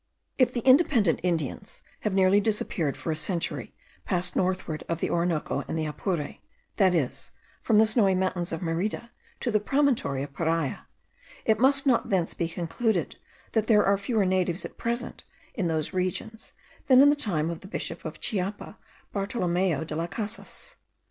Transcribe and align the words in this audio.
If 0.39 0.51
the 0.51 0.61
independent 0.61 1.19
Indians 1.21 1.83
have 1.99 2.15
nearly 2.15 2.39
disappeared 2.41 2.97
for 2.97 3.11
a 3.11 3.15
century 3.15 3.75
past 4.03 4.35
northward 4.35 4.83
of 4.89 4.99
the 4.99 5.11
Orinoco 5.11 5.63
and 5.67 5.77
the 5.77 5.85
Apure, 5.85 6.37
that 6.77 6.95
is, 6.95 7.29
from 7.61 7.77
the 7.77 7.85
Snowy 7.85 8.15
Mountains 8.15 8.51
of 8.51 8.63
Merida 8.63 9.11
to 9.41 9.51
the 9.51 9.59
promontory 9.59 10.23
of 10.23 10.33
Paria, 10.33 10.87
it 11.45 11.59
must 11.59 11.85
not 11.85 12.09
thence 12.09 12.33
be 12.33 12.49
concluded, 12.49 13.17
that 13.51 13.67
there 13.67 13.85
are 13.85 13.95
fewer 13.95 14.25
natives 14.25 14.65
at 14.65 14.75
present 14.75 15.23
in 15.53 15.67
those 15.67 15.93
regions, 15.93 16.53
than 16.87 16.99
in 16.99 17.09
the 17.11 17.15
time 17.15 17.51
of 17.51 17.59
the 17.59 17.67
bishop 17.67 18.03
of 18.03 18.19
Chiapa, 18.19 18.79
Bartolomeo 19.13 19.83
de 19.83 19.95
las 19.95 20.09
Casas. 20.09 20.77